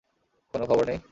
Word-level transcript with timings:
কোনো 0.53 0.65
খবর 0.65 0.83
নেই? 0.85 0.99